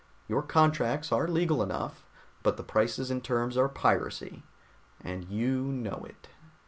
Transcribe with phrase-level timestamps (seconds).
[0.27, 2.07] Your contracts are legal enough,
[2.41, 4.41] but the prices and terms are piracy,
[5.03, 6.27] and you know it."